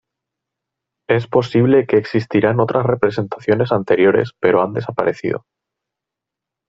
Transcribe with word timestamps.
Es 1.07 1.27
posible 1.27 1.85
que 1.85 1.97
existirán 1.97 2.59
otras 2.59 2.87
representaciones 2.87 3.71
anteriores 3.71 4.31
pero 4.39 4.63
han 4.63 4.73
desaparecido. 4.73 5.45